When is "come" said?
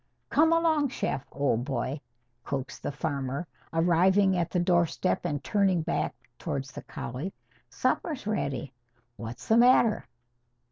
0.31-0.51